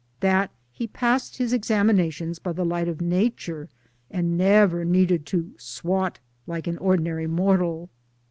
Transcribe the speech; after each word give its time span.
that 0.19 0.49
he 0.71 0.87
passed 0.87 1.37
his 1.37 1.53
examinations 1.53 2.39
by 2.39 2.51
the 2.51 2.65
light 2.65 2.87
of 2.87 3.01
nature, 3.01 3.69
and 4.09 4.35
never 4.35 4.83
needed 4.83 5.27
to 5.27 5.53
* 5.55 5.57
swot' 5.73 6.17
like 6.47 6.65
an 6.65 6.79
ordinary 6.79 7.27
mortal. 7.27 7.87